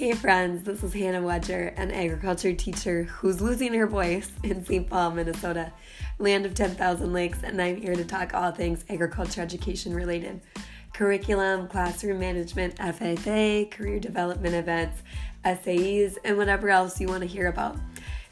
[0.00, 4.88] Hey friends, this is Hannah Wedger, an agriculture teacher who's losing her voice in St.
[4.88, 5.74] Paul, Minnesota,
[6.18, 10.40] land of 10,000 lakes, and I'm here to talk all things agriculture education related
[10.94, 15.02] curriculum, classroom management, FFA, career development events,
[15.44, 17.76] SAEs, and whatever else you want to hear about.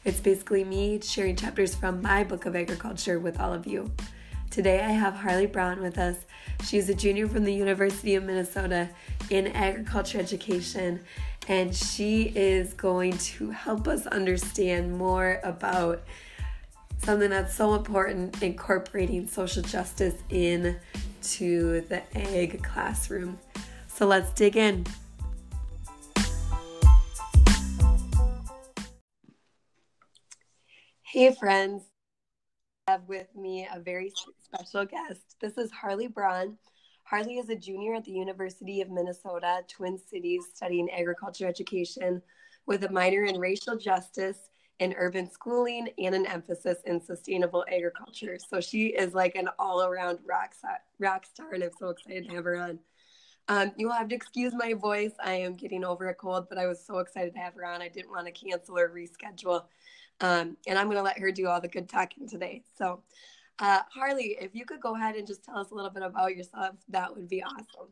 [0.03, 3.91] It's basically me sharing chapters from my book of agriculture with all of you.
[4.49, 6.17] Today I have Harley Brown with us.
[6.63, 8.89] She's a junior from the University of Minnesota
[9.29, 11.01] in agriculture education,
[11.49, 16.03] and she is going to help us understand more about
[16.99, 23.39] something that's so important incorporating social justice into the ag classroom.
[23.87, 24.85] So let's dig in.
[31.01, 31.81] Hey, friends
[32.87, 35.35] I have with me a very special guest.
[35.41, 36.59] This is Harley Braun.
[37.09, 42.21] Harley is a junior at the University of Minnesota, Twin Cities, studying agriculture education
[42.67, 48.37] with a minor in racial justice and urban schooling and an emphasis in sustainable agriculture.
[48.37, 50.53] So she is like an all around rock,
[50.99, 52.77] rock star, and I'm so excited to have her on.
[53.47, 55.13] Um, you will have to excuse my voice.
[55.23, 57.81] I am getting over a cold, but I was so excited to have her on.
[57.81, 59.63] I didn't want to cancel or reschedule.
[60.21, 62.65] Um, and I'm going to let her do all the good talking today.
[62.77, 63.01] So,
[63.59, 66.35] uh, Harley, if you could go ahead and just tell us a little bit about
[66.35, 67.89] yourself, that would be awesome.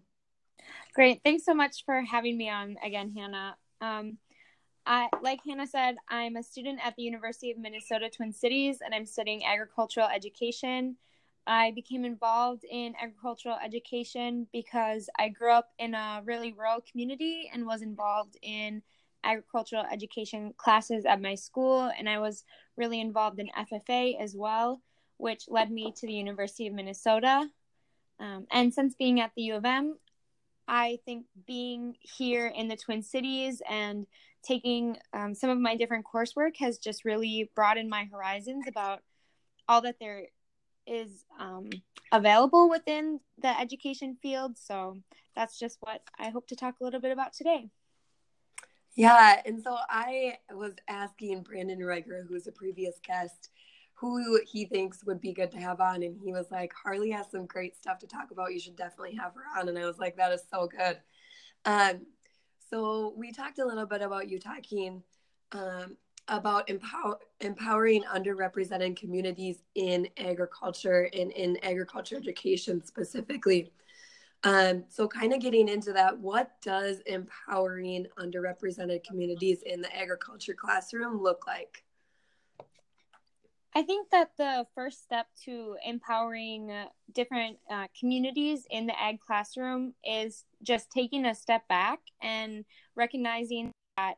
[0.94, 1.22] Great.
[1.23, 3.56] Thanks so much for having me on again, Hannah.
[3.82, 4.18] Um,
[4.86, 8.95] I, like Hannah said, I'm a student at the University of Minnesota Twin Cities and
[8.95, 10.95] I'm studying agricultural education.
[11.45, 17.50] I became involved in agricultural education because I grew up in a really rural community
[17.54, 18.82] and was involved in
[19.23, 22.44] agricultural education classes at my school, and I was
[22.76, 24.82] really involved in FFA as well,
[25.18, 27.48] which led me to the University of Minnesota.
[28.20, 29.98] Um, and since being at the U of M,
[30.68, 34.06] I think being here in the Twin Cities and
[34.44, 39.02] taking um, some of my different coursework has just really broadened my horizons about
[39.67, 40.23] all that there
[40.86, 41.70] is um,
[42.11, 44.58] available within the education field.
[44.58, 44.98] So
[45.36, 47.70] that's just what I hope to talk a little bit about today.
[48.95, 53.49] Yeah, and so I was asking Brandon Reiger, was a previous guest,
[54.00, 57.30] who he thinks would be good to have on, and he was like, "Harley has
[57.32, 58.54] some great stuff to talk about.
[58.54, 61.00] You should definitely have her on." And I was like, "That is so good."
[61.66, 62.06] Um,
[62.70, 65.02] so we talked a little bit about you talking
[65.52, 65.98] um,
[66.28, 73.72] about empower, empowering underrepresented communities in agriculture and in agriculture education specifically.
[74.44, 80.54] Um, so, kind of getting into that, what does empowering underrepresented communities in the agriculture
[80.54, 81.84] classroom look like?
[83.77, 86.71] I think that the first step to empowering
[87.14, 93.71] different uh, communities in the ag classroom is just taking a step back and recognizing
[93.95, 94.16] that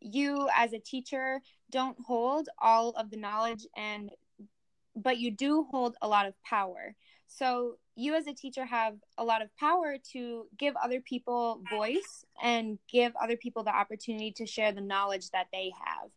[0.00, 4.10] you as a teacher don't hold all of the knowledge and
[4.96, 6.96] but you do hold a lot of power
[7.28, 12.24] so you as a teacher have a lot of power to give other people voice
[12.42, 16.10] and give other people the opportunity to share the knowledge that they have.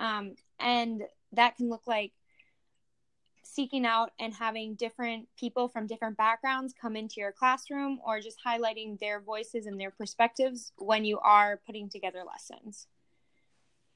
[0.00, 1.02] Um, and
[1.36, 2.12] that can look like
[3.42, 8.38] seeking out and having different people from different backgrounds come into your classroom or just
[8.44, 12.88] highlighting their voices and their perspectives when you are putting together lessons.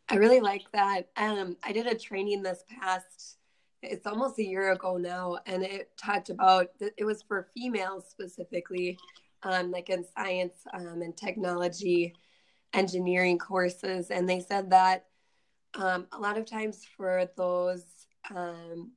[0.08, 1.08] I really like that.
[1.16, 3.38] Um, I did a training this past
[3.82, 8.98] it's almost a year ago now and it talked about it was for females specifically
[9.44, 12.14] um, like in science um, and technology
[12.72, 15.06] engineering courses and they said that
[15.74, 17.84] um, a lot of times for those
[18.34, 18.92] um,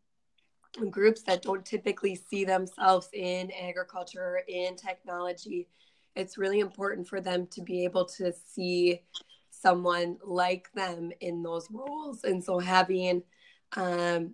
[0.89, 5.67] groups that don't typically see themselves in agriculture in technology
[6.15, 9.01] it's really important for them to be able to see
[9.49, 13.21] someone like them in those roles and so having
[13.75, 14.33] um,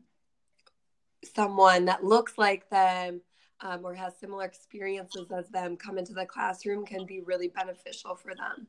[1.35, 3.21] someone that looks like them
[3.61, 8.15] um, or has similar experiences as them come into the classroom can be really beneficial
[8.15, 8.67] for them.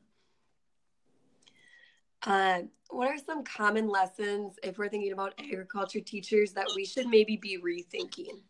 [2.23, 7.07] Uh, what are some common lessons if we're thinking about agriculture teachers that we should
[7.07, 8.41] maybe be rethinking?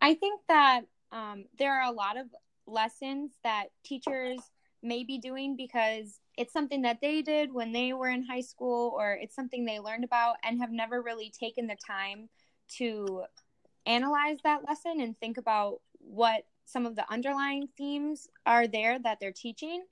[0.00, 2.26] I think that um, there are a lot of
[2.66, 4.38] lessons that teachers
[4.82, 8.94] may be doing because it's something that they did when they were in high school
[8.96, 12.28] or it's something they learned about and have never really taken the time
[12.68, 13.24] to
[13.86, 19.18] analyze that lesson and think about what some of the underlying themes are there that
[19.20, 19.84] they're teaching.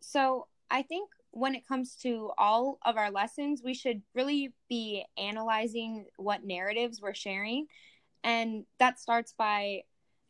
[0.00, 5.04] So, I think when it comes to all of our lessons, we should really be
[5.18, 7.66] analyzing what narratives we're sharing.
[8.24, 9.82] And that starts by,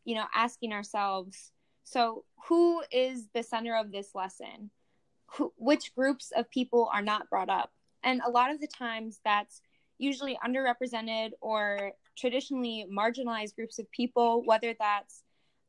[0.04, 1.52] you know, asking ourselves
[1.84, 4.70] So, who is the center of this lesson?
[5.36, 7.72] Who, which groups of people are not brought up?
[8.02, 9.60] And a lot of the times that's
[9.98, 15.22] usually underrepresented or traditionally marginalized groups of people, whether that's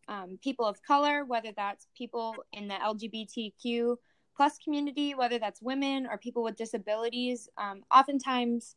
[0.08, 3.98] um, people of color, whether that's people in the LGBTQ
[4.38, 7.50] plus community, whether that's women or people with disabilities.
[7.58, 8.76] Um, oftentimes,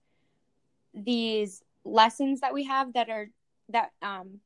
[0.95, 3.31] these lessons that we have that are
[3.69, 4.41] that um,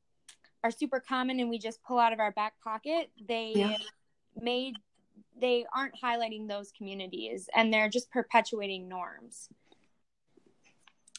[0.62, 3.76] are super common and we just pull out of our back pocket, they yeah.
[4.38, 4.74] made
[5.40, 9.48] they aren't highlighting those communities and they're just perpetuating norms.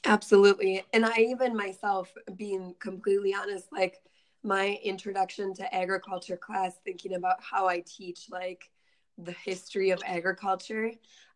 [0.06, 0.84] Absolutely.
[0.94, 4.00] And I even myself, being completely honest, like
[4.44, 8.70] my introduction to agriculture class, thinking about how I teach like
[9.18, 10.92] the history of agriculture,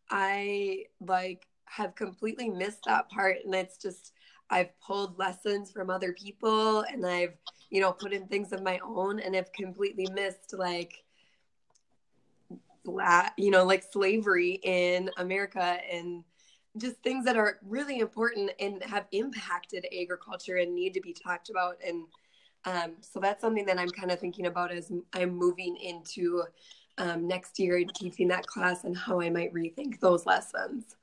[0.09, 3.37] I like have completely missed that part.
[3.45, 4.13] And it's just,
[4.49, 7.37] I've pulled lessons from other people and I've,
[7.69, 11.03] you know, put in things of my own and have completely missed like,
[12.83, 16.23] black, you know, like slavery in America and
[16.77, 21.49] just things that are really important and have impacted agriculture and need to be talked
[21.49, 21.77] about.
[21.85, 22.05] And
[22.65, 26.43] um, so that's something that I'm kind of thinking about as I'm moving into
[26.99, 30.95] um, next year and teaching that class and how I might rethink those lessons.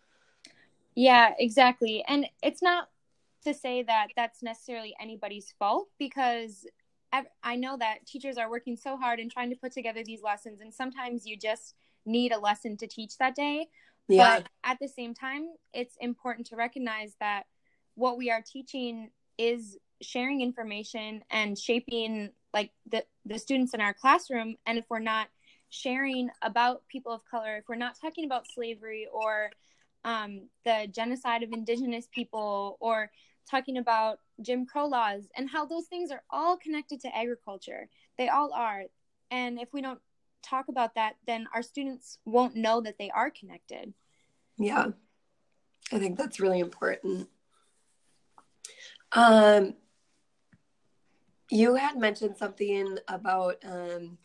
[0.95, 2.05] Yeah, exactly.
[2.07, 2.89] And it's not
[3.45, 6.67] to say that that's necessarily anybody's fault because
[7.43, 10.61] I know that teachers are working so hard and trying to put together these lessons,
[10.61, 13.69] and sometimes you just need a lesson to teach that day.
[14.09, 14.41] Yeah.
[14.41, 17.45] But at the same time, it's important to recognize that
[17.95, 23.95] what we are teaching is sharing information and shaping like the, the students in our
[23.95, 24.57] classroom.
[24.67, 25.29] And if we're not
[25.69, 29.51] sharing about people of color, if we're not talking about slavery or
[30.05, 33.11] um, the genocide of indigenous people or
[33.51, 37.89] talking about Jim Crow laws and how those things are all connected to agriculture.
[38.19, 38.85] They all are.
[39.31, 40.01] And if we don't
[40.43, 43.93] talk about that, then our students won't know that they are connected.
[44.59, 44.87] Yeah,
[45.93, 47.29] I think that's really important.
[49.13, 49.75] Um,
[51.51, 54.19] you had mentioned something about um,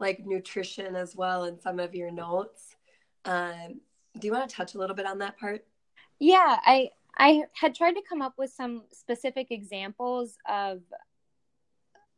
[0.00, 2.76] like nutrition as well in some of your notes.
[3.24, 3.80] Um,
[4.18, 5.64] do you want to touch a little bit on that part?
[6.18, 10.80] Yeah, I I had tried to come up with some specific examples of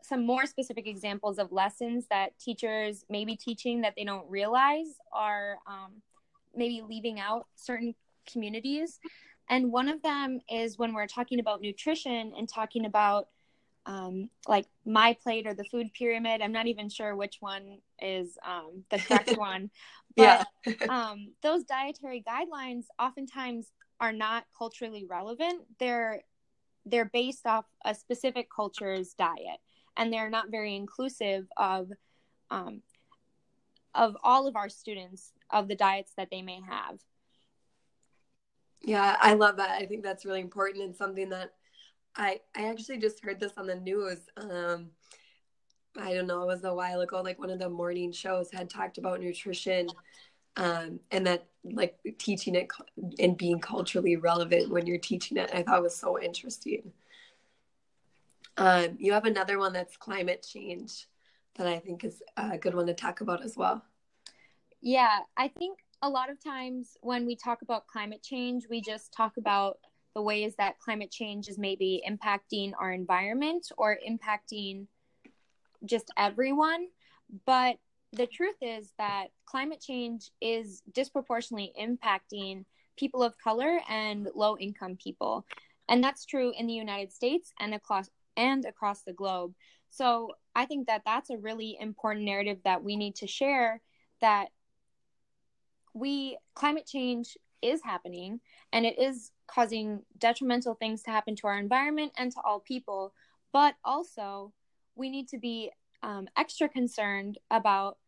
[0.03, 4.99] some more specific examples of lessons that teachers may be teaching that they don't realize
[5.13, 6.03] are um,
[6.55, 7.95] maybe leaving out certain
[8.31, 8.99] communities.
[9.49, 13.29] And one of them is when we're talking about nutrition and talking about
[13.87, 16.41] um, like my plate or the food pyramid.
[16.41, 19.71] I'm not even sure which one is um, the correct one.
[20.17, 20.75] But yeah.
[20.89, 25.63] um, those dietary guidelines oftentimes are not culturally relevant.
[25.79, 26.23] They're
[26.85, 29.61] they're based off a specific culture's diet
[29.97, 31.91] and they're not very inclusive of
[32.51, 32.83] um,
[33.95, 36.99] of all of our students of the diets that they may have.
[38.83, 39.71] Yeah, I love that.
[39.71, 41.55] I think that's really important and something that
[42.17, 44.19] I I actually just heard this on the news.
[44.37, 44.91] Um,
[46.01, 47.21] I don't know, it was a while ago.
[47.21, 49.89] Like one of the morning shows had talked about nutrition,
[50.57, 52.69] um, and that like teaching it
[53.19, 55.51] and being culturally relevant when you're teaching it.
[55.55, 56.93] I thought was so interesting.
[58.57, 61.07] Um, you have another one that's climate change
[61.57, 63.85] that I think is a good one to talk about as well.
[64.81, 69.13] Yeah, I think a lot of times when we talk about climate change, we just
[69.13, 69.79] talk about
[70.15, 74.87] the ways that climate change is maybe impacting our environment or impacting
[75.85, 76.87] just everyone.
[77.47, 77.77] But
[78.13, 82.65] the truth is that climate change is disproportionately impacting
[82.97, 85.47] people of color and low income people.
[85.89, 89.55] And that's true in the United States and across and across the globe.
[89.91, 93.81] So I think that that's a really important narrative that we need to share
[94.21, 94.49] that
[95.95, 98.41] we climate change is happening
[98.73, 103.13] and it is causing detrimental things to happen to our environment and to all people
[103.53, 104.53] but also
[104.95, 105.71] we need to be
[106.03, 107.99] um, extra concerned about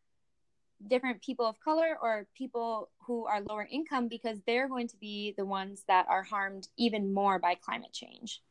[0.88, 5.34] different people of color or people who are lower income because they're going to be
[5.38, 8.42] the ones that are harmed even more by climate change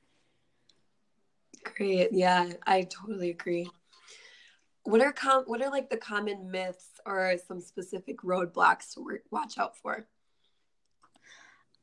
[1.63, 2.11] Great.
[2.11, 3.69] Yeah, I totally agree.
[4.83, 9.57] What are com- what are like the common myths or some specific roadblocks to watch
[9.57, 10.07] out for?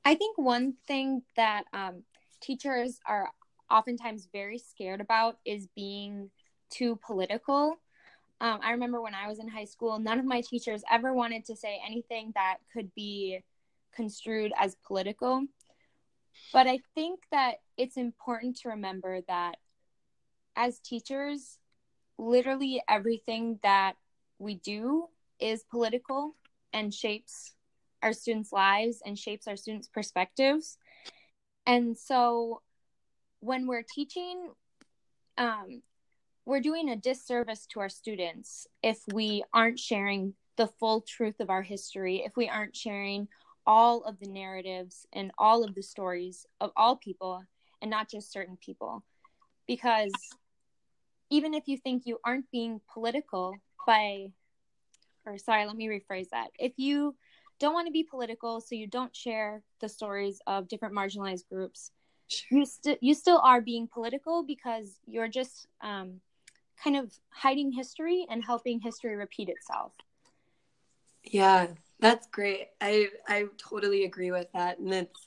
[0.04, 2.02] I think one thing that um,
[2.40, 3.30] teachers are
[3.70, 6.30] oftentimes very scared about is being
[6.70, 7.76] too political.
[8.40, 11.44] Um, I remember when I was in high school, none of my teachers ever wanted
[11.46, 13.40] to say anything that could be
[13.94, 15.44] construed as political.
[16.52, 19.56] But I think that it's important to remember that
[20.56, 21.58] as teachers,
[22.18, 23.94] literally everything that
[24.38, 26.34] we do is political
[26.72, 27.54] and shapes
[28.02, 30.78] our students' lives and shapes our students' perspectives.
[31.66, 32.62] And so
[33.40, 34.50] when we're teaching,
[35.38, 35.82] um,
[36.44, 41.50] we're doing a disservice to our students if we aren't sharing the full truth of
[41.50, 43.28] our history, if we aren't sharing
[43.66, 47.42] all of the narratives and all of the stories of all people
[47.80, 49.04] and not just certain people.
[49.66, 50.12] Because
[51.30, 53.54] even if you think you aren't being political
[53.86, 54.26] by,
[55.24, 56.48] or sorry, let me rephrase that.
[56.58, 57.14] If you
[57.60, 61.92] don't want to be political, so you don't share the stories of different marginalized groups,
[62.50, 66.20] you, st- you still are being political because you're just um,
[66.82, 69.92] kind of hiding history and helping history repeat itself.
[71.22, 71.68] Yeah,
[72.00, 72.68] that's great.
[72.80, 75.24] I I totally agree with that, and it's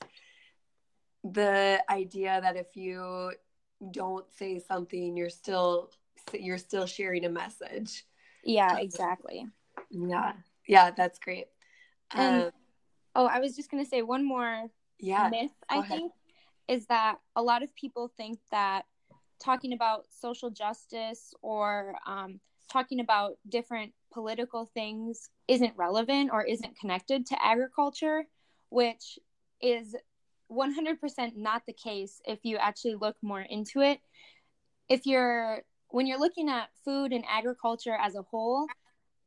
[1.22, 3.32] the idea that if you
[3.92, 5.90] don't say something, you're still
[6.32, 8.04] you're still sharing a message.
[8.42, 9.46] Yeah, exactly.
[9.90, 10.32] Yeah,
[10.66, 11.46] yeah, that's great.
[12.12, 12.50] And, um,
[13.14, 14.66] oh, I was just gonna say one more
[14.98, 15.50] yeah, myth.
[15.68, 15.88] I ahead.
[15.88, 16.12] think
[16.68, 18.84] is that a lot of people think that
[19.42, 22.40] talking about social justice or um,
[22.72, 28.24] talking about different political things isn't relevant or isn't connected to agriculture,
[28.70, 29.18] which
[29.60, 29.94] is
[30.50, 34.00] 100% not the case if you actually look more into it.
[34.88, 38.66] If you're when you're looking at food and agriculture as a whole,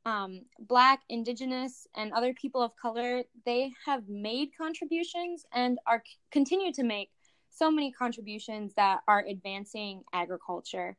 [0.07, 6.71] um, Black, Indigenous, and other people of color, they have made contributions and are continue
[6.71, 7.09] to make
[7.49, 10.95] so many contributions that are advancing agriculture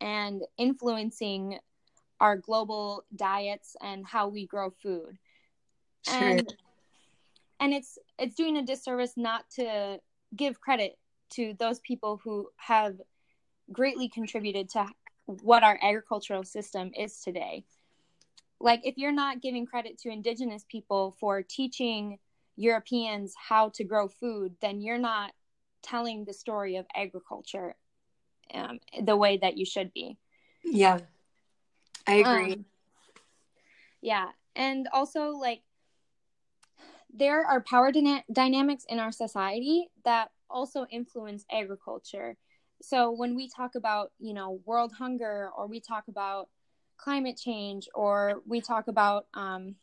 [0.00, 1.58] and influencing
[2.18, 5.18] our global diets and how we grow food.
[6.08, 6.14] Sure.
[6.14, 6.54] And
[7.60, 9.98] and it's it's doing a disservice not to
[10.34, 10.96] give credit
[11.32, 12.94] to those people who have
[13.70, 14.86] greatly contributed to
[15.26, 17.64] what our agricultural system is today.
[18.60, 22.18] Like if you're not giving credit to indigenous people for teaching
[22.56, 25.32] Europeans how to grow food, then you're not
[25.82, 27.76] telling the story of agriculture
[28.54, 30.16] um, the way that you should be.
[30.64, 30.98] Yeah,
[32.06, 32.52] I agree.
[32.52, 32.64] Um,
[34.00, 35.62] yeah, and also like
[37.12, 42.36] there are power dyna- dynamics in our society that also influence agriculture.
[42.82, 46.48] So when we talk about, you know, world hunger or we talk about
[46.96, 49.76] climate change or we talk about um,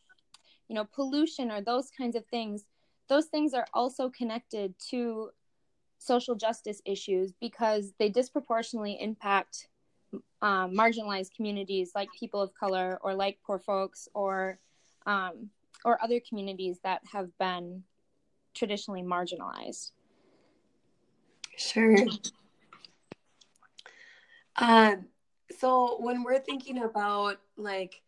[0.68, 2.64] you know, pollution or those kinds of things,
[3.08, 5.30] those things are also connected to
[5.98, 9.68] social justice issues because they disproportionately impact
[10.42, 14.58] um, marginalized communities like people of color or like poor folks or
[15.06, 15.50] um,
[15.84, 17.82] or other communities that have been
[18.54, 19.90] traditionally marginalized.
[21.56, 21.96] Sure.
[24.56, 25.06] Um,
[25.58, 28.02] so when we're thinking about like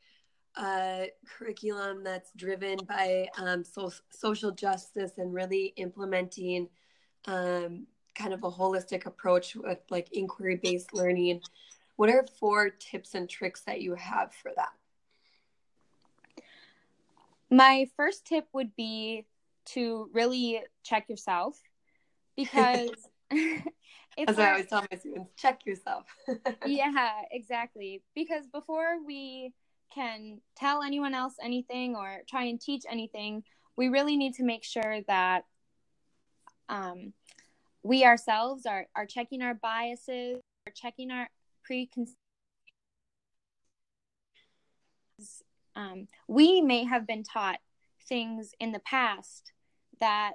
[0.59, 6.69] a curriculum that's driven by um, so- social justice and really implementing
[7.27, 11.41] um, kind of a holistic approach with like inquiry based learning,
[11.97, 14.73] what are four tips and tricks that you have for that?
[17.51, 19.27] My first tip would be
[19.67, 21.61] to really check yourself
[22.37, 23.09] because
[24.19, 26.05] as I always tell my students, check yourself.
[26.67, 28.03] yeah, exactly.
[28.15, 29.53] Because before we
[29.95, 33.45] can tell anyone else anything or try and teach anything,
[33.77, 35.45] we really need to make sure that
[36.69, 37.13] um,
[37.83, 41.29] we ourselves are, are checking our biases, are checking our
[41.63, 42.17] preconceived.
[45.75, 47.59] Um, we may have been taught
[48.09, 49.53] things in the past
[50.01, 50.33] that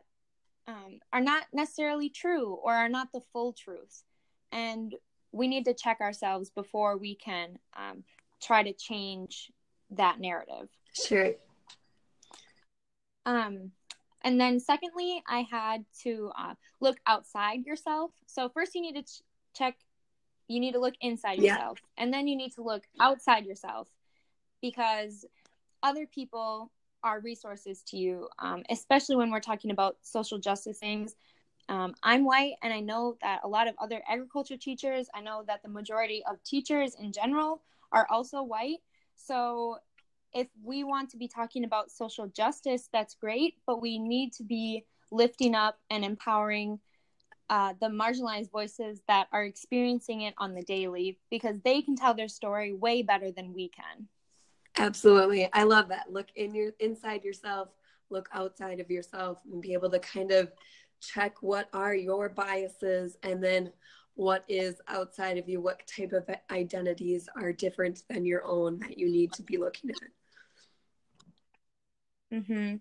[0.71, 4.03] um, are not necessarily true or are not the full truth.
[4.51, 4.95] And
[5.31, 8.03] we need to check ourselves before we can um,
[8.41, 9.51] try to change
[9.91, 10.69] that narrative.
[10.93, 11.31] Sure.
[13.25, 13.71] Um,
[14.23, 18.11] and then secondly, I had to uh, look outside yourself.
[18.25, 19.21] So first, you need to ch-
[19.55, 19.75] check.
[20.47, 21.53] You need to look inside yeah.
[21.53, 23.87] yourself, and then you need to look outside yourself
[24.61, 25.25] because
[25.81, 26.71] other people
[27.03, 31.15] are resources to you, um, especially when we're talking about social justice things.
[31.69, 35.43] Um, I'm white, and I know that a lot of other agriculture teachers, I know
[35.47, 38.79] that the majority of teachers in general are also white.
[39.15, 39.77] So
[40.33, 44.43] if we want to be talking about social justice, that's great, but we need to
[44.43, 46.79] be lifting up and empowering
[47.49, 52.13] uh, the marginalized voices that are experiencing it on the daily because they can tell
[52.13, 54.07] their story way better than we can.
[54.77, 55.49] Absolutely.
[55.53, 56.11] I love that.
[56.11, 57.69] Look in your inside yourself,
[58.09, 60.51] look outside of yourself and be able to kind of
[61.01, 63.71] check what are your biases and then
[64.15, 68.97] what is outside of you, what type of identities are different than your own that
[68.97, 69.97] you need to be looking at.
[72.33, 72.75] Mm-hmm.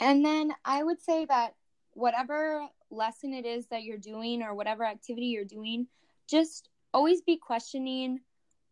[0.00, 1.54] And then I would say that
[1.92, 5.86] whatever lesson it is that you're doing or whatever activity you're doing,
[6.28, 8.20] just always be questioning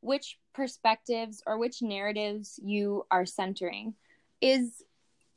[0.01, 3.95] which perspectives or which narratives you are centering.
[4.41, 4.83] Is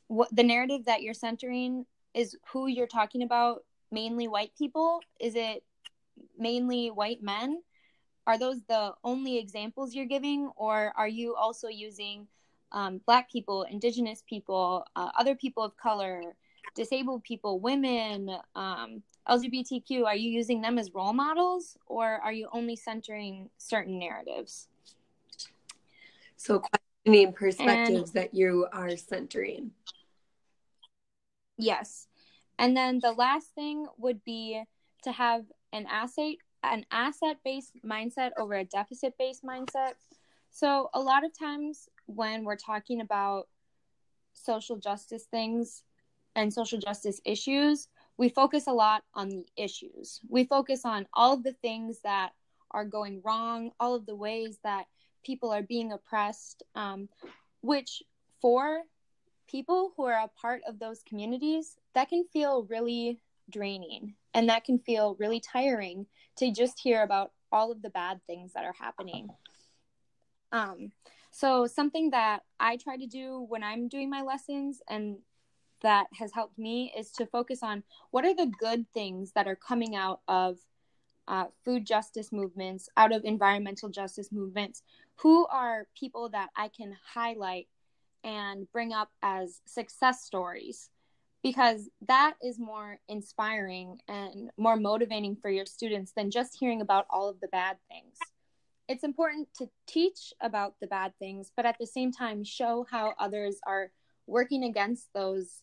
[0.08, 5.02] what the narrative that you're centering is who you're talking about mainly white people?
[5.20, 5.64] Is it
[6.38, 7.62] mainly white men?
[8.26, 12.28] Are those the only examples you're giving, or are you also using
[12.72, 16.22] um, Black people, Indigenous people, uh, other people of color,
[16.76, 20.06] disabled people, women, um, LGBTQ?
[20.06, 24.69] Are you using them as role models, or are you only centering certain narratives?
[26.40, 26.62] So,
[27.06, 29.72] questioning perspectives and, that you are centering.
[31.58, 32.08] Yes.
[32.58, 34.64] And then the last thing would be
[35.04, 35.44] to have
[35.74, 39.94] an asset an asset based mindset over a deficit based mindset.
[40.50, 43.48] So a lot of times when we're talking about
[44.34, 45.84] social justice things
[46.36, 50.22] and social justice issues, we focus a lot on the issues.
[50.30, 52.32] We focus on all of the things that
[52.72, 54.86] are going wrong, all of the ways that
[55.24, 57.10] people are being oppressed, um,
[57.62, 58.04] which
[58.42, 58.82] for
[59.48, 64.64] people who are a part of those communities, that can feel really draining and that
[64.64, 66.06] can feel really tiring
[66.38, 69.30] to just hear about all of the bad things that are happening.
[70.52, 70.92] Um,
[71.32, 75.18] so, something that I try to do when I'm doing my lessons and
[75.82, 79.56] that has helped me is to focus on what are the good things that are
[79.56, 80.58] coming out of
[81.30, 84.82] uh, food justice movements, out of environmental justice movements.
[85.18, 87.68] Who are people that I can highlight
[88.24, 90.90] and bring up as success stories
[91.42, 97.06] because that is more inspiring and more motivating for your students than just hearing about
[97.10, 98.18] all of the bad things.
[98.90, 103.14] It's important to teach about the bad things, but at the same time, show how
[103.20, 103.92] others are
[104.28, 105.62] working against those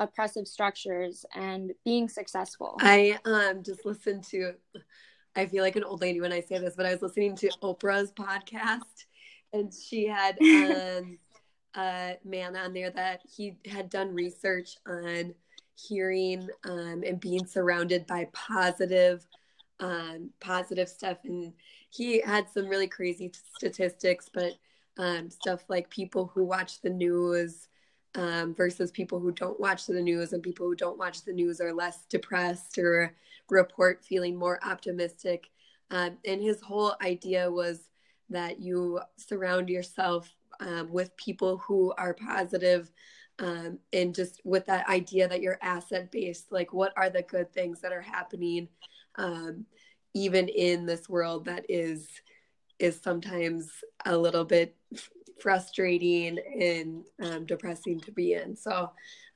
[0.00, 2.76] oppressive structures and being successful.
[2.80, 4.54] I um, just listened to,
[5.36, 7.50] I feel like an old lady when I say this, but I was listening to
[7.62, 9.04] Oprah's podcast
[9.52, 11.18] and she had um,
[11.76, 15.34] a man on there that he had done research on
[15.76, 19.26] hearing um, and being surrounded by positive
[19.80, 21.54] um, positive stuff and
[21.88, 24.52] he had some really crazy statistics but
[24.98, 27.69] um, stuff like people who watch the news
[28.14, 31.60] um, versus people who don't watch the news and people who don't watch the news
[31.60, 33.14] are less depressed or
[33.48, 35.50] report feeling more optimistic.
[35.90, 37.88] Um, and his whole idea was
[38.28, 42.90] that you surround yourself um, with people who are positive,
[43.40, 47.52] um, and just with that idea that you're asset based like what are the good
[47.52, 48.68] things that are happening
[49.16, 49.64] um,
[50.14, 52.08] even in this world that is
[52.78, 53.70] is sometimes
[54.06, 54.76] a little bit
[55.40, 58.56] frustrating and um, depressing to be in.
[58.56, 58.90] So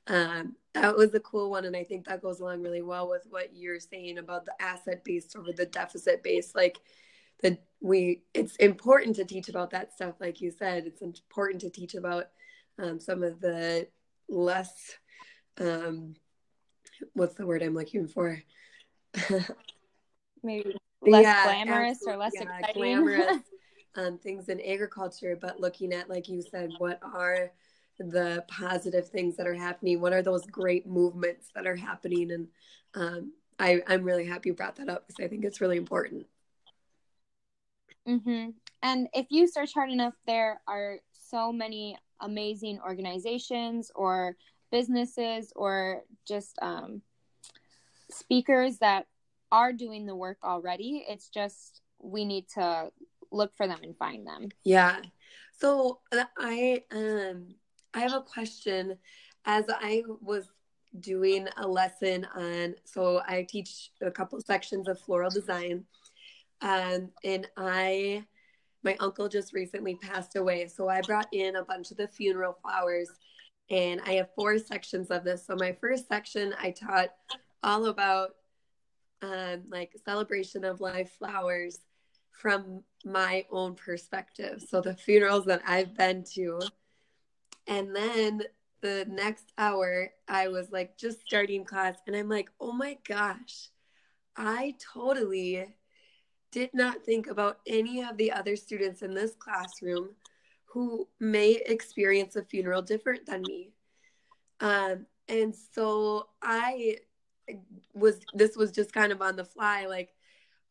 [0.07, 3.25] um, that was a cool one and i think that goes along really well with
[3.29, 6.77] what you're saying about the asset based over the deficit based like
[7.41, 10.85] that we it's important to teach about that stuff like you said.
[10.85, 12.25] It's important to teach about
[12.79, 13.87] um, some of the
[14.27, 14.97] less
[15.59, 16.15] um,
[17.13, 18.41] what's the word i'm looking for?
[20.43, 22.81] Maybe less yeah, glamorous or less yeah, exciting.
[22.81, 23.41] glamorous
[23.95, 27.51] um, things in agriculture but looking at like you said what are
[27.97, 32.47] the positive things that are happening what are those great movements that are happening and
[32.95, 36.25] um, I, i'm really happy you brought that up because i think it's really important
[38.07, 38.49] Mm-hmm.
[38.83, 44.35] And if you search hard enough, there are so many amazing organizations or
[44.71, 47.01] businesses or just um,
[48.11, 49.07] speakers that
[49.51, 51.05] are doing the work already.
[51.07, 52.91] It's just we need to
[53.35, 54.49] look for them and find them.
[54.63, 55.01] Yeah.
[55.59, 57.55] So uh, I um
[57.93, 58.97] I have a question.
[59.47, 60.49] As I was
[60.99, 65.85] doing a lesson on, so I teach a couple sections of floral design
[66.61, 68.25] um, and I,
[68.83, 70.67] my uncle just recently passed away.
[70.67, 73.09] So I brought in a bunch of the funeral flowers
[73.69, 75.45] and I have four sections of this.
[75.45, 77.09] So my first section, I taught
[77.63, 78.31] all about
[79.21, 81.79] um, like celebration of life flowers
[82.41, 84.63] from my own perspective.
[84.67, 86.59] So the funerals that I've been to.
[87.67, 88.43] And then
[88.81, 93.69] the next hour, I was like just starting class and I'm like, oh my gosh,
[94.35, 95.65] I totally
[96.51, 100.09] did not think about any of the other students in this classroom
[100.65, 103.71] who may experience a funeral different than me.
[104.59, 106.97] Um, and so I
[107.93, 109.85] was, this was just kind of on the fly.
[109.85, 110.13] Like,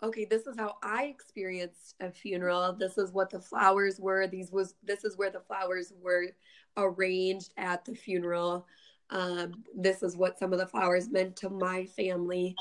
[0.02, 2.72] okay, this is how I experienced a funeral.
[2.72, 4.26] This is what the flowers were.
[4.26, 6.26] These was this is where the flowers were
[6.76, 8.66] arranged at the funeral.
[9.10, 12.54] Um, this is what some of the flowers meant to my family.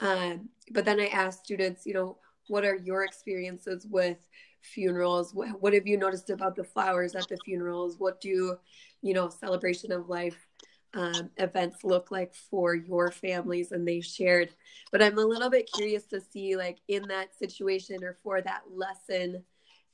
[0.00, 2.18] Um, but then I asked students, you know,
[2.48, 4.18] what are your experiences with
[4.60, 5.34] funerals?
[5.34, 7.96] What, what have you noticed about the flowers at the funerals?
[7.98, 8.56] What do,
[9.02, 10.46] you know, celebration of life
[10.94, 13.72] um, events look like for your families?
[13.72, 14.50] And they shared.
[14.92, 18.62] But I'm a little bit curious to see, like, in that situation or for that
[18.72, 19.44] lesson,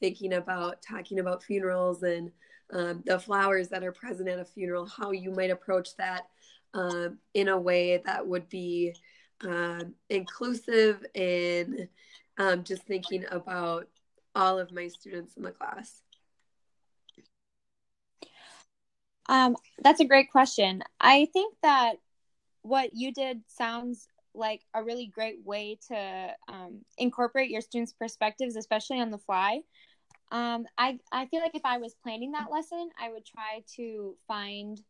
[0.01, 2.31] thinking about talking about funerals and
[2.73, 6.29] um, the flowers that are present at a funeral, how you might approach that
[6.75, 8.95] um, in a way that would be
[9.43, 11.89] um, inclusive and
[12.39, 13.89] um, just thinking about
[14.35, 16.03] all of my students in the class.
[19.31, 20.83] Um, that's a great question.
[21.01, 21.95] I think that
[22.63, 28.57] what you did sounds like a really great way to um, incorporate your students' perspectives,
[28.57, 29.61] especially on the fly.
[30.33, 34.17] Um, I I feel like if I was planning that lesson, I would try to
[34.27, 34.81] find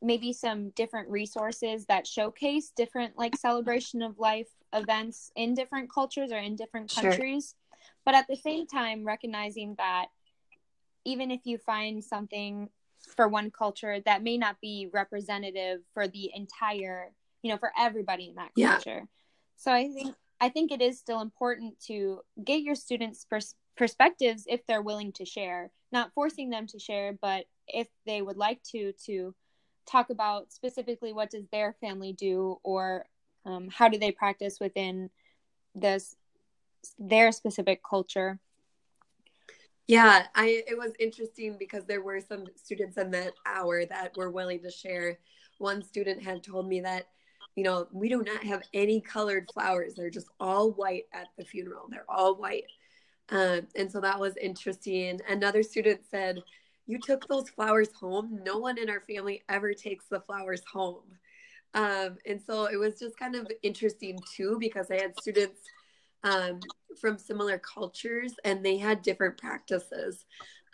[0.00, 6.30] maybe some different resources that showcase different like celebration of life events in different cultures
[6.30, 7.54] or in different countries.
[7.54, 7.90] Sure.
[8.04, 10.06] But at the same time, recognizing that
[11.04, 12.68] even if you find something
[13.14, 18.28] for one culture that may not be representative for the entire, you know, for everybody
[18.28, 19.00] in that culture.
[19.00, 19.04] Yeah.
[19.56, 24.44] So I think I think it is still important to get your students' pers- perspectives
[24.48, 28.62] if they're willing to share, not forcing them to share, but if they would like
[28.72, 29.34] to, to
[29.86, 33.04] talk about specifically what does their family do or
[33.44, 35.10] um, how do they practice within
[35.74, 36.16] this
[36.98, 38.38] their specific culture.
[39.90, 44.30] Yeah, I it was interesting because there were some students in that hour that were
[44.30, 45.18] willing to share.
[45.58, 47.08] One student had told me that
[47.56, 49.94] you know, we do not have any colored flowers.
[49.94, 51.88] They're just all white at the funeral.
[51.90, 52.66] They're all white.
[53.30, 55.20] Um, and so that was interesting.
[55.28, 56.38] Another student said,
[56.86, 58.38] You took those flowers home.
[58.44, 61.02] No one in our family ever takes the flowers home.
[61.74, 65.60] Um, and so it was just kind of interesting too, because I had students
[66.24, 66.60] um,
[67.00, 70.24] from similar cultures and they had different practices.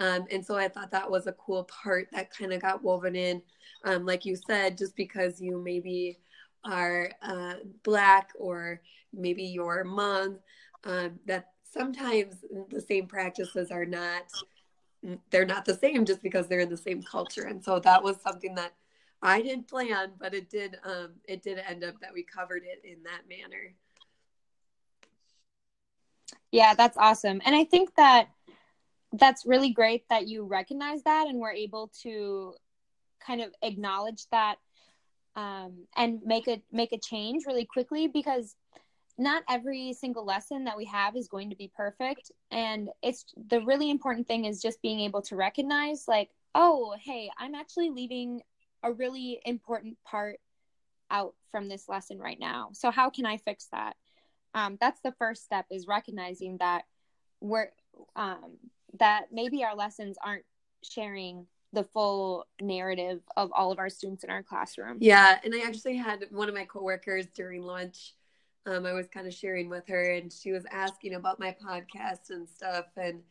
[0.00, 3.16] Um, and so I thought that was a cool part that kind of got woven
[3.16, 3.42] in.
[3.85, 6.18] Um, like you said, just because you maybe
[6.64, 8.80] are uh, black or
[9.12, 10.38] maybe you're Hmong,
[10.85, 14.24] um, that sometimes the same practices are not
[15.30, 18.16] they're not the same just because they're in the same culture and so that was
[18.22, 18.72] something that
[19.22, 22.80] i didn't plan but it did um it did end up that we covered it
[22.85, 23.74] in that manner
[26.52, 27.40] yeah that's awesome.
[27.44, 28.28] And i think that
[29.12, 32.54] that's really great that you recognize that and we're able to
[33.24, 34.56] kind of acknowledge that
[35.37, 38.56] um, and make a make a change really quickly because
[39.18, 42.30] not every single lesson that we have is going to be perfect.
[42.50, 47.30] And it's the really important thing is just being able to recognize like oh hey
[47.38, 48.40] i'm actually leaving
[48.82, 50.38] a really important part
[51.11, 52.70] out from this lesson right now.
[52.72, 53.96] So how can i fix that
[54.57, 56.83] um, that's the first step is recognizing that
[57.40, 57.69] we're
[58.16, 58.57] um,
[58.99, 60.45] that maybe our lessons aren't
[60.83, 65.61] sharing the full narrative of all of our students in our classroom yeah and i
[65.61, 68.14] actually had one of my coworkers during lunch
[68.66, 72.31] um, I was kind of sharing with her, and she was asking about my podcast
[72.31, 73.23] and stuff, and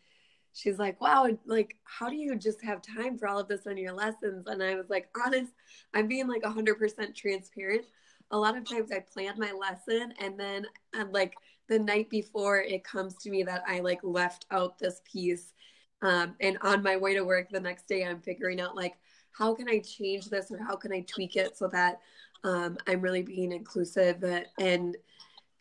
[0.54, 3.78] she's like, "Wow, like, how do you just have time for all of this on
[3.78, 5.52] your lessons?" And I was like, "Honest,
[5.94, 7.86] I'm being like 100% transparent.
[8.32, 11.36] A lot of times I plan my lesson, and then I'm like
[11.68, 15.54] the night before, it comes to me that I like left out this piece."
[16.02, 18.98] Um, and on my way to work the next day, I'm figuring out like
[19.32, 22.00] how can I change this or how can I tweak it so that
[22.44, 24.24] um, I'm really being inclusive
[24.60, 24.96] and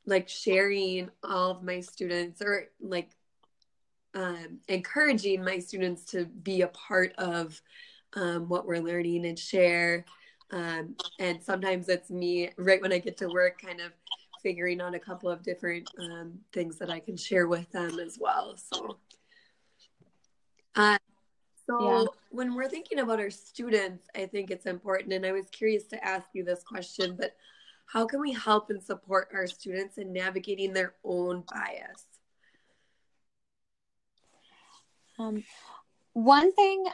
[0.07, 3.11] like sharing all of my students or like
[4.15, 7.61] um, encouraging my students to be a part of
[8.15, 10.05] um, what we're learning and share.
[10.51, 13.93] Um, and sometimes it's me right when I get to work, kind of
[14.43, 18.19] figuring out a couple of different um, things that I can share with them as
[18.21, 18.57] well.
[18.57, 18.99] So,
[20.77, 20.99] uh,
[21.67, 22.05] so yeah.
[22.31, 25.15] when we're thinking about our students, I think it's important.
[25.15, 27.35] And I was curious to ask you this question, but
[27.87, 32.05] how can we help and support our students in navigating their own bias?
[35.19, 35.45] Um,
[36.13, 36.85] one thing,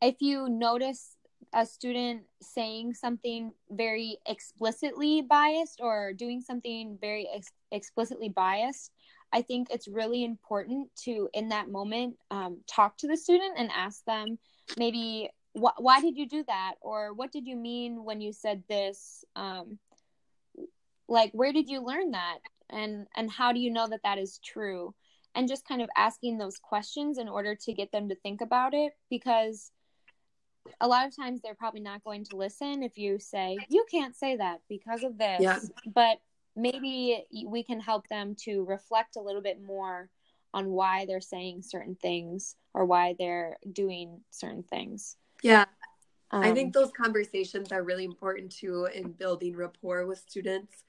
[0.00, 1.16] if you notice
[1.54, 8.92] a student saying something very explicitly biased or doing something very ex- explicitly biased,
[9.32, 13.70] I think it's really important to, in that moment, um, talk to the student and
[13.74, 14.38] ask them
[14.76, 16.74] maybe, wh- why did you do that?
[16.80, 19.24] Or what did you mean when you said this?
[19.36, 19.78] Um,
[21.08, 22.38] like where did you learn that
[22.70, 24.94] and and how do you know that that is true
[25.34, 28.74] and just kind of asking those questions in order to get them to think about
[28.74, 29.72] it because
[30.80, 34.16] a lot of times they're probably not going to listen if you say you can't
[34.16, 35.58] say that because of this Yeah.
[35.86, 36.18] but
[36.56, 40.10] maybe we can help them to reflect a little bit more
[40.54, 45.66] on why they're saying certain things or why they're doing certain things Yeah,
[46.32, 50.84] I Um, think those conversations are really important too in building rapport with students.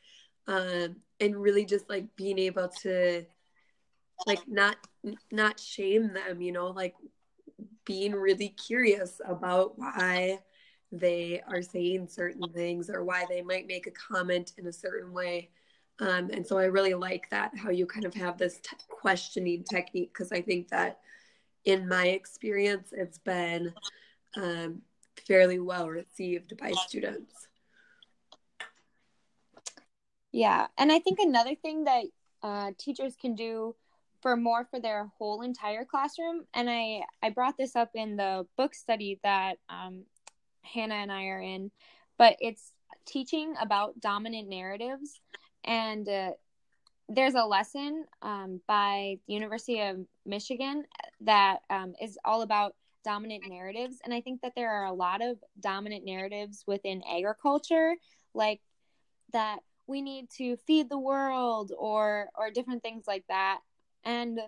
[0.48, 3.26] Um, and really just like being able to
[4.26, 4.78] like not
[5.32, 6.96] not shame them, you know, like
[7.89, 10.38] being really curious about why
[10.91, 15.12] they are saying certain things or why they might make a comment in a certain
[15.12, 15.49] way.
[15.99, 20.13] Um, and so I really like that how you kind of have this questioning technique
[20.13, 20.99] because I think that
[21.65, 23.73] in my experience it's been
[24.38, 24.84] um,
[25.25, 27.47] fairly well received by students.
[30.32, 32.04] Yeah, and I think another thing that
[32.43, 33.75] uh, teachers can do
[34.21, 38.45] for more for their whole entire classroom, and I I brought this up in the
[38.58, 40.03] book study that um,
[40.62, 41.71] Hannah and I are in,
[42.17, 42.73] but it's
[43.05, 45.19] teaching about dominant narratives,
[45.63, 46.32] and uh,
[47.08, 50.84] there's a lesson um, by the University of Michigan
[51.21, 55.21] that um, is all about dominant narratives, and I think that there are a lot
[55.21, 57.95] of dominant narratives within agriculture,
[58.34, 58.60] like
[59.32, 63.60] that we need to feed the world or or different things like that
[64.03, 64.39] and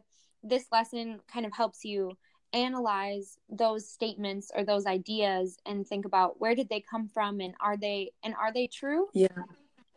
[0.44, 2.18] this lesson kind of helps you
[2.54, 7.54] analyze those statements or those ideas and think about where did they come from and
[7.62, 9.08] are they and are they true?
[9.14, 9.28] Yeah.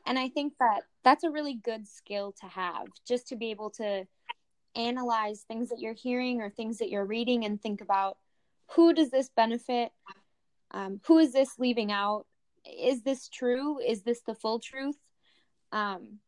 [0.06, 3.70] and i think that that's a really good skill to have just to be able
[3.70, 4.06] to
[4.76, 8.18] analyze things that you're hearing or things that you're reading and think about
[8.74, 9.92] who does this benefit?
[10.70, 12.26] Um, who is this leaving out?
[12.64, 13.78] Is this true?
[13.78, 14.96] Is this the full truth?
[15.70, 16.18] Um,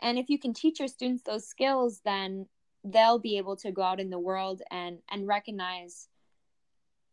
[0.00, 2.46] and if you can teach your students those skills then
[2.92, 6.08] they'll be able to go out in the world and and recognize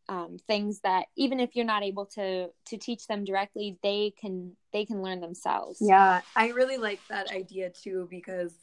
[0.07, 4.55] um, things that even if you're not able to to teach them directly they can
[4.71, 8.53] they can learn themselves Yeah, I really like that idea too because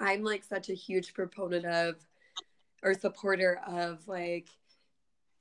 [0.00, 1.96] I'm like such a huge proponent of
[2.82, 4.48] or supporter of like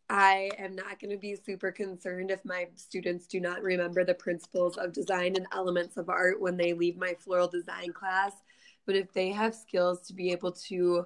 [0.09, 4.13] I am not going to be super concerned if my students do not remember the
[4.13, 8.31] principles of design and elements of art when they leave my floral design class.
[8.87, 11.05] But if they have skills to be able to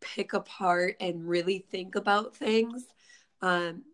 [0.00, 2.84] pick apart and really think about things,
[3.40, 3.84] um,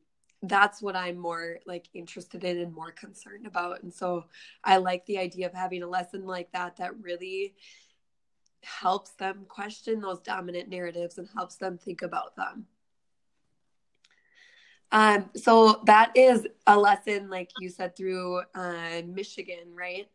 [0.42, 3.82] that's what I'm more like interested in and more concerned about.
[3.82, 4.24] And so
[4.64, 7.54] I like the idea of having a lesson like that that really
[8.62, 12.66] helps them question those dominant narratives and helps them think about them.
[14.92, 20.08] Um, so that is a lesson, like you said, through uh, Michigan, right?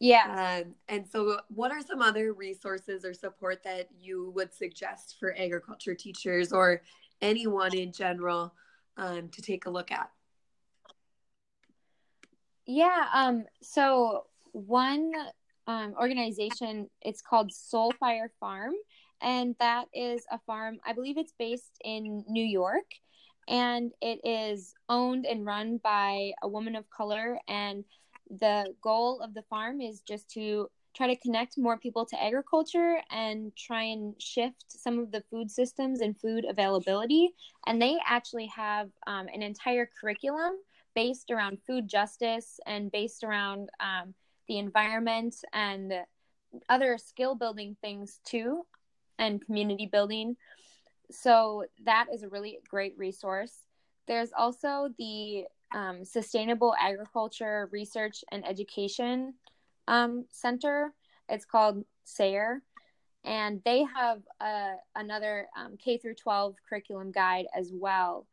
[0.00, 5.16] Yeah Um, and so, what are some other resources or support that you would suggest
[5.18, 6.82] for agriculture teachers or
[7.20, 8.54] anyone in general
[8.96, 10.10] um, to take a look at?
[12.66, 13.06] Yeah.
[13.14, 13.44] Um.
[13.62, 15.12] So one
[15.66, 18.74] um, organization, it's called Soulfire Farm,
[19.20, 20.78] and that is a farm.
[20.86, 22.86] I believe it's based in New York,
[23.48, 27.38] and it is owned and run by a woman of color.
[27.48, 27.84] And
[28.30, 33.00] the goal of the farm is just to try to connect more people to agriculture
[33.10, 37.30] and try and shift some of the food systems and food availability.
[37.66, 40.54] And they actually have um, an entire curriculum
[40.94, 44.14] based around food justice and based around um,
[44.48, 45.92] the environment and
[46.68, 48.64] other skill building things too
[49.18, 50.36] and community building
[51.10, 53.64] so that is a really great resource
[54.06, 59.34] there's also the um, sustainable agriculture research and education
[59.86, 60.92] um, center.
[61.28, 62.62] It's called SARE.
[63.24, 68.26] And they have a, another um, k through 12 curriculum guide as well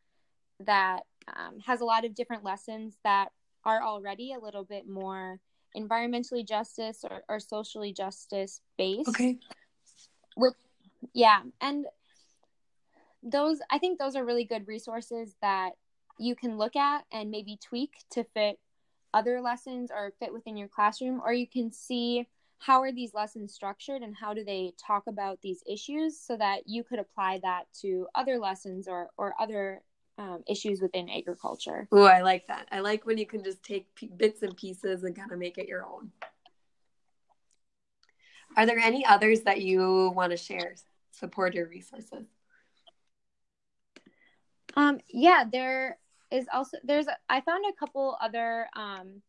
[0.62, 3.30] that um, has a lot of different lessons that
[3.66, 5.40] are already a little bit more
[5.76, 9.10] environmentally justice or, or socially justice based.
[9.10, 9.40] Okay.
[10.38, 10.54] which
[11.14, 11.42] yeah.
[11.60, 11.86] And
[13.26, 15.72] those i think those are really good resources that
[16.18, 18.60] you can look at and maybe tweak to fit
[19.14, 23.54] other lessons or fit within your classroom or you can see how are these lessons
[23.54, 27.64] structured and how do they talk about these issues so that you could apply that
[27.82, 29.82] to other lessons or or other
[30.18, 32.68] um, issues within agriculture Oh, I like that.
[32.72, 35.58] I like when you can just take p- bits and pieces and kind of make
[35.58, 36.12] it your own.
[38.56, 40.76] Are there any others that you want to share?
[41.12, 42.26] support Supporter resources.
[44.76, 45.98] Um, yeah, there
[46.32, 49.22] is also there's I found a couple other um,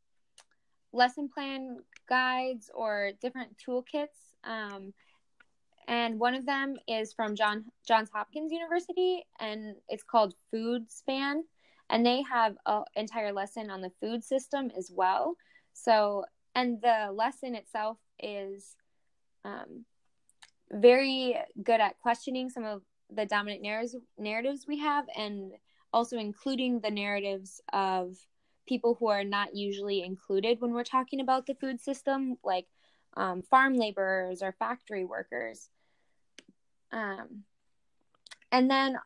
[0.93, 1.79] lesson plan
[2.09, 4.35] guides or different toolkits.
[4.45, 4.93] Um,
[5.89, 11.45] and one of them is from John Johns Hopkins University, and it's called Food Span,
[11.91, 15.37] and they have an entire lesson on the food system as well.
[15.75, 18.75] So, and the lesson itself is
[19.45, 19.85] um,
[20.73, 22.83] very good at questioning some of
[23.15, 25.53] the dominant narratives narratives we have, and
[25.97, 28.19] also including the narratives of
[28.69, 32.67] people who are not usually included when we're talking about the food system, like
[33.17, 35.71] um, farm laborers or factory workers.
[36.93, 37.45] Um,
[38.53, 38.99] and then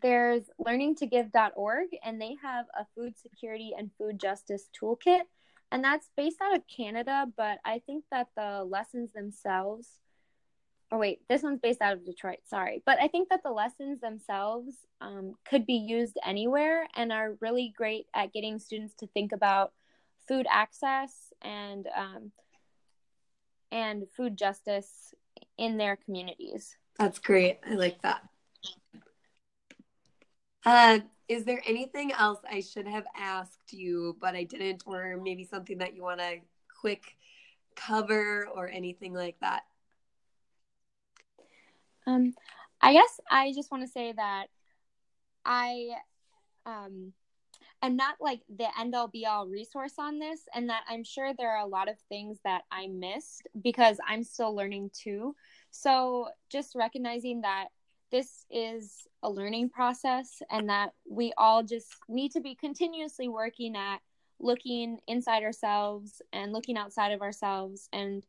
[0.00, 5.20] there's learningtogive.org, and they have a food security and food justice toolkit.
[5.70, 9.86] And that's based out of Canada, but I think that the lessons themselves,
[10.92, 12.82] oh, wait, this one's based out of Detroit, sorry.
[12.86, 17.72] But I think that the lessons themselves um, could be used anywhere and are really
[17.76, 19.72] great at getting students to think about
[20.28, 22.32] food access and um,
[23.72, 25.12] and food justice
[25.58, 26.76] in their communities.
[26.98, 27.58] That's great.
[27.68, 28.22] I like that.
[30.64, 35.44] Uh, is there anything else I should have asked you, but I didn't, or maybe
[35.44, 36.38] something that you want to
[36.80, 37.16] quick
[37.74, 39.62] cover or anything like that?
[42.06, 42.34] Um,
[42.80, 44.46] I guess I just want to say that
[45.44, 45.88] I
[46.64, 47.12] um,
[47.82, 51.32] am not like the end all be all resource on this, and that I'm sure
[51.32, 55.34] there are a lot of things that I missed because I'm still learning too.
[55.70, 57.68] So just recognizing that
[58.12, 63.74] this is a learning process and that we all just need to be continuously working
[63.76, 63.98] at
[64.38, 68.24] looking inside ourselves and looking outside of ourselves and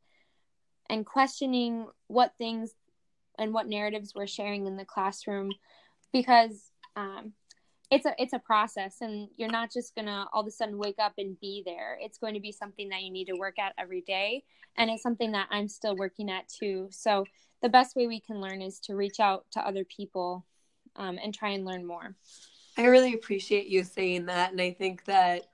[0.90, 2.74] and questioning what things
[3.38, 5.52] and what narratives we're sharing in the classroom
[6.12, 7.34] because um,
[7.91, 11.00] it's a it's a process and you're not just gonna all of a sudden wake
[11.00, 11.97] up and be there.
[12.02, 14.43] It's going to be something that you need to work at every day
[14.78, 16.88] and it's something that i'm still working at too.
[16.91, 17.26] So
[17.62, 20.45] the best way we can learn is to reach out to other people
[20.95, 22.15] um, and try and learn more.
[22.78, 25.47] I really appreciate you saying that and i think that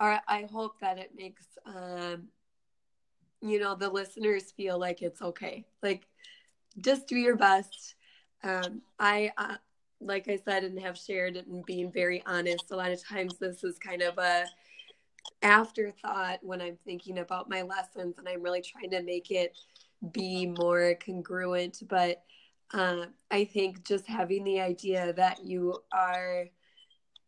[0.00, 2.28] or i hope that it makes um,
[3.40, 5.64] you know the listeners feel like it's okay.
[5.82, 6.06] Like
[6.80, 7.94] just do your best.
[8.42, 9.56] Um, i uh,
[10.00, 13.64] like I said and have shared and being very honest, a lot of times this
[13.64, 14.44] is kind of a
[15.42, 19.56] afterthought when I'm thinking about my lessons and I'm really trying to make it
[20.12, 21.82] be more congruent.
[21.88, 22.22] But
[22.72, 26.46] uh, I think just having the idea that you are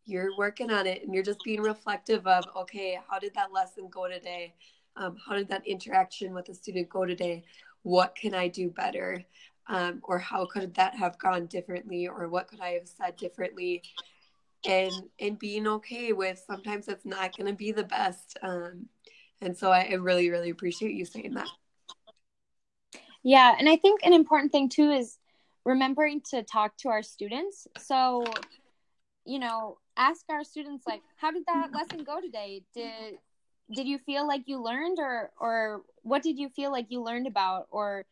[0.05, 3.89] you're working on it and you're just being reflective of okay how did that lesson
[3.91, 4.53] go today?
[4.95, 7.43] Um, how did that interaction with the student go today
[7.83, 9.23] what can i do better?
[9.67, 12.07] Um, or how could that have gone differently?
[12.07, 13.83] Or what could i have said differently?
[14.65, 18.87] And and being okay with sometimes it's not going to be the best um,
[19.41, 21.49] and so I, I really really appreciate you saying that.
[23.23, 25.17] Yeah and i think an important thing too is
[25.65, 27.67] remembering to talk to our students.
[27.79, 28.25] So
[29.25, 32.63] you know ask our students like how did that lesson go today?
[32.73, 33.17] Did
[33.73, 37.27] did you feel like you learned or or what did you feel like you learned
[37.27, 38.05] about or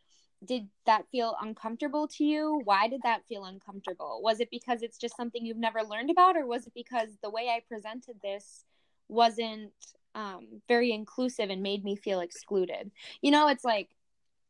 [0.46, 2.62] did that feel uncomfortable to you?
[2.64, 4.22] Why did that feel uncomfortable?
[4.24, 7.30] Was it because it's just something you've never learned about, or was it because the
[7.30, 8.64] way I presented this
[9.10, 9.72] wasn't
[10.16, 12.92] um, very inclusive and made me feel excluded?
[13.22, 13.90] You know, it's like,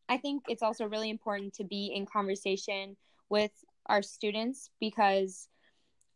[0.07, 2.95] I think it's also really important to be in conversation
[3.29, 3.51] with
[3.87, 5.49] our students because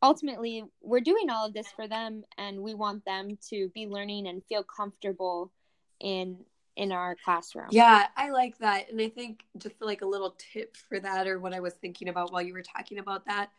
[0.03, 4.27] ultimately we're doing all of this for them and we want them to be learning
[4.27, 5.51] and feel comfortable
[5.99, 6.37] in
[6.75, 7.67] in our classroom.
[7.69, 8.91] Yeah, I like that.
[8.91, 12.09] And I think just like a little tip for that, or what I was thinking
[12.09, 13.51] about while you were talking about that,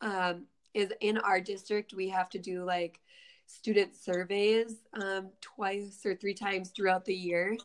[0.00, 3.00] um, is in our district, we have to do like
[3.46, 7.56] student surveys um, twice or three times throughout the year.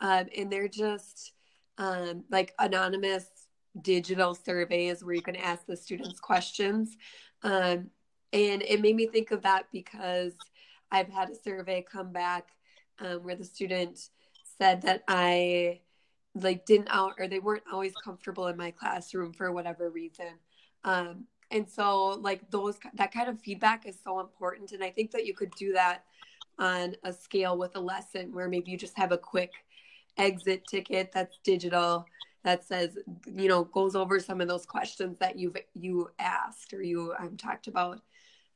[0.00, 1.32] Um, and they're just
[1.78, 3.26] um, like anonymous
[3.82, 6.96] digital surveys where you can ask the students questions.
[7.44, 7.90] Um,
[8.32, 10.32] and it made me think of that because
[10.90, 12.48] I've had a survey come back
[12.98, 14.08] um, where the student
[14.58, 15.80] said that I
[16.34, 20.26] like didn't out or they weren't always comfortable in my classroom for whatever reason.
[20.82, 25.10] Um, and so like those that kind of feedback is so important and i think
[25.10, 26.04] that you could do that
[26.58, 29.52] on a scale with a lesson where maybe you just have a quick
[30.18, 32.04] exit ticket that's digital
[32.44, 36.82] that says you know goes over some of those questions that you've you asked or
[36.82, 38.00] you um, talked about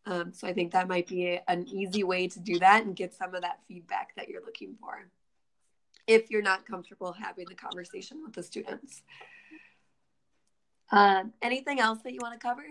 [0.07, 3.12] um, so i think that might be an easy way to do that and get
[3.14, 5.09] some of that feedback that you're looking for
[6.09, 9.03] if you're not comfortable having the conversation with the students.
[10.91, 12.64] Uh, anything else that you want to cover?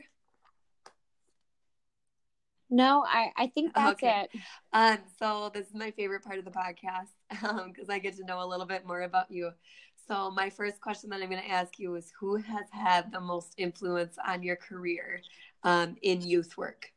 [2.69, 4.27] No, I, I think that's okay.
[4.33, 4.39] it.
[4.73, 7.49] Um, so this is my favorite part of the podcast because
[7.89, 9.51] um, I get to know a little bit more about you.
[10.07, 13.19] So my first question that I'm going to ask you is who has had the
[13.19, 15.21] most influence on your career
[15.63, 16.93] um, in youth work?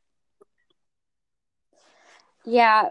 [2.45, 2.91] Yeah,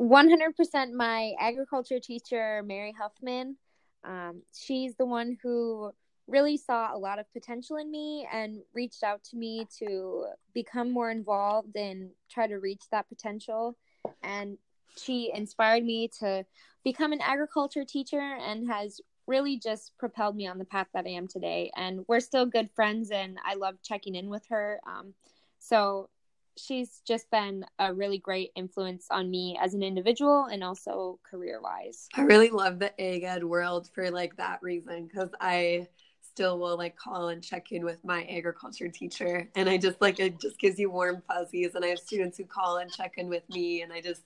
[0.00, 3.56] 100% my agriculture teacher, Mary Huffman.
[4.04, 5.90] Um, she's the one who
[6.28, 10.92] really saw a lot of potential in me and reached out to me to become
[10.92, 13.76] more involved and try to reach that potential.
[14.22, 14.56] And
[14.96, 16.44] she inspired me to
[16.84, 21.10] become an agriculture teacher and has really just propelled me on the path that I
[21.10, 21.70] am today.
[21.76, 24.80] And we're still good friends, and I love checking in with her.
[24.86, 25.14] Um,
[25.58, 26.08] so
[26.56, 31.60] she's just been a really great influence on me as an individual and also career
[31.62, 32.08] wise.
[32.14, 35.86] I really love the ag ed world for like that reason because I
[36.20, 40.20] still will like call and check in with my agriculture teacher and I just like
[40.20, 43.28] it just gives you warm fuzzies and I have students who call and check in
[43.28, 44.22] with me and I just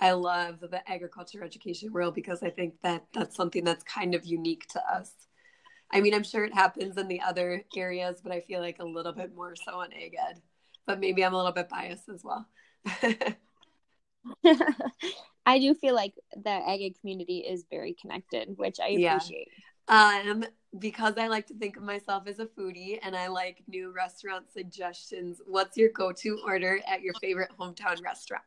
[0.00, 4.24] I love the agriculture education world because I think that that's something that's kind of
[4.24, 5.12] unique to us.
[5.90, 8.84] I mean, I'm sure it happens in the other areas, but I feel like a
[8.84, 10.42] little bit more so in ag ed
[10.86, 12.46] but maybe I'm a little bit biased as well.
[15.46, 19.48] I do feel like the ag ed community is very connected, which I appreciate.
[19.88, 20.22] Yeah.
[20.26, 20.44] Um,
[20.78, 24.46] because I like to think of myself as a foodie and I like new restaurant
[24.50, 25.40] suggestions.
[25.46, 28.44] What's your go-to order at your favorite hometown restaurant?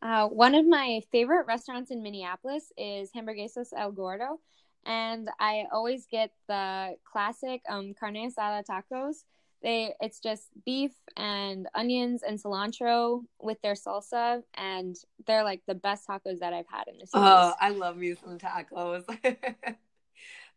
[0.00, 4.40] Uh, one of my favorite restaurants in Minneapolis is Hamburguesas El Gordo,
[4.86, 9.24] and I always get the classic um, carne asada tacos
[9.62, 14.96] they it's just beef and onions and cilantro with their salsa and
[15.26, 17.10] they're like the best tacos that I've had in this.
[17.12, 19.04] Oh, I love me some tacos.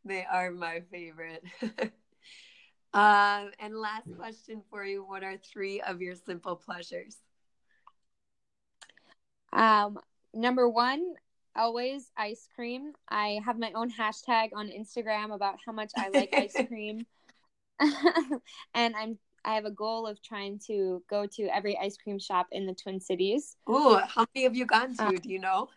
[0.06, 1.44] they are my favorite.
[2.94, 7.18] um, and last question for you: What are three of your simple pleasures?
[9.54, 10.00] Um,
[10.34, 11.14] number one,
[11.56, 12.94] always ice cream.
[13.10, 17.06] I have my own hashtag on Instagram about how much I like ice cream.
[18.74, 22.48] and I'm I have a goal of trying to go to every ice cream shop
[22.52, 23.56] in the Twin Cities.
[23.66, 25.04] Oh, how many have you gone to?
[25.04, 25.70] Uh, do you know?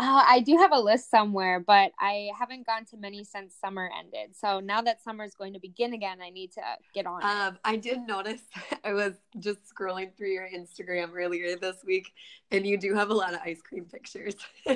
[0.00, 3.90] Uh, I do have a list somewhere, but I haven't gone to many since summer
[3.98, 4.36] ended.
[4.36, 6.62] So now that summer is going to begin again, I need to
[6.94, 7.24] get on.
[7.24, 8.42] Um, I did notice
[8.84, 12.12] I was just scrolling through your Instagram earlier this week,
[12.52, 14.36] and you do have a lot of ice cream pictures.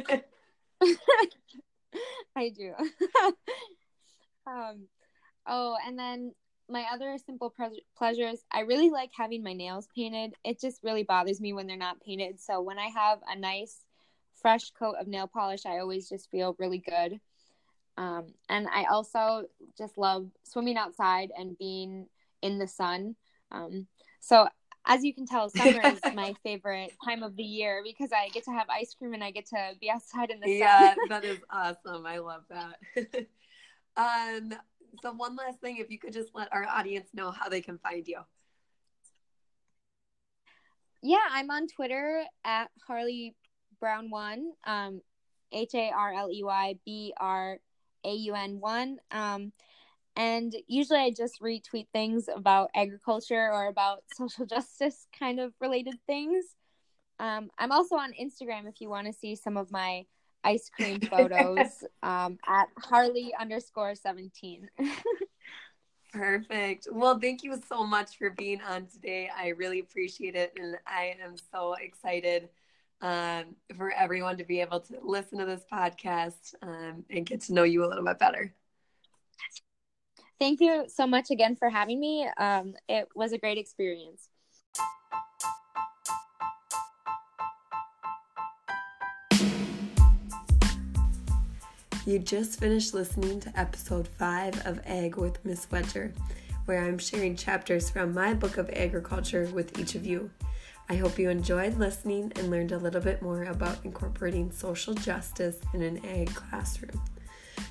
[2.35, 2.73] I do.
[4.47, 4.89] um,
[5.47, 6.35] Oh, and then
[6.69, 10.35] my other simple pre- pleasures, I really like having my nails painted.
[10.45, 12.41] It just really bothers me when they're not painted.
[12.41, 13.79] So when I have a nice,
[14.43, 17.21] fresh coat of nail polish, I always just feel really good.
[17.97, 19.45] Um, and I also
[19.77, 22.07] just love swimming outside and being
[22.43, 23.17] in the sun.
[23.51, 23.87] Um,
[24.21, 24.49] so
[24.87, 28.45] as you can tell, summer is my favorite time of the year because I get
[28.45, 30.59] to have ice cream and I get to be outside in the sun.
[30.59, 32.07] Yeah, that is awesome.
[32.07, 33.27] I love that.
[33.97, 34.59] um,
[35.03, 37.79] so one last thing, if you could just let our audience know how they can
[37.79, 38.21] find you.
[41.03, 43.35] Yeah, I'm on Twitter at Harley
[43.83, 45.03] Braun One, um,
[45.51, 47.59] H A R L E Y B R
[48.05, 48.99] A U N One.
[49.11, 49.53] Um,
[50.15, 55.97] and usually I just retweet things about agriculture or about social justice kind of related
[56.07, 56.45] things.
[57.19, 60.07] Um, I'm also on Instagram if you want to see some of my
[60.45, 64.69] ice cream photos um, at Harley underscore 17.
[66.13, 66.87] Perfect.
[66.93, 69.29] Well, thank you so much for being on today.
[69.37, 70.53] I really appreciate it.
[70.57, 72.49] And I am so excited
[73.03, 77.53] um, for everyone to be able to listen to this podcast um, and get to
[77.53, 78.55] know you a little bit better.
[80.39, 82.29] Thank you so much again for having me.
[82.39, 84.29] Um, it was a great experience.
[92.05, 96.13] You just finished listening to episode 5 of Ag with Miss Wedger,
[96.65, 100.29] where I'm sharing chapters from my book of agriculture with each of you.
[100.89, 105.59] I hope you enjoyed listening and learned a little bit more about incorporating social justice
[105.73, 107.01] in an ag classroom.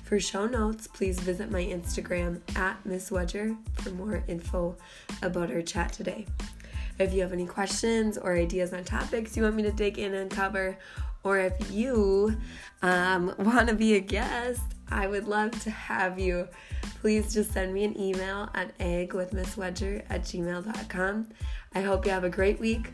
[0.04, 4.76] For show notes, please visit my Instagram at Miss Wedger for more info
[5.22, 6.26] about our chat today.
[6.98, 10.14] If you have any questions or ideas on topics you want me to dig in
[10.14, 10.76] and cover,
[11.24, 12.36] or if you
[12.82, 16.48] um, want to be a guest, I would love to have you.
[17.00, 21.28] Please just send me an email at eggwithmisswedger at gmail.com.
[21.74, 22.90] I hope you have a great week.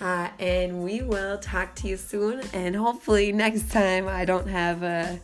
[0.00, 2.42] Uh, and we will talk to you soon.
[2.52, 5.20] And hopefully, next time I don't have a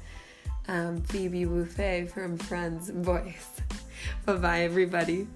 [0.69, 3.51] um, Phoebe Buffay from Friends voice.
[4.27, 5.27] bye bye, everybody.